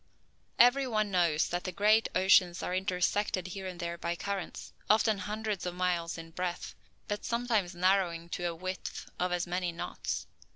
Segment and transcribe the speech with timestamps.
[0.57, 5.19] Every one knows that the great oceans are intersected here and there by currents, often
[5.19, 6.73] hundreds of miles in breadth,
[7.07, 10.25] but sometimes narrowing to a width of as many "knots."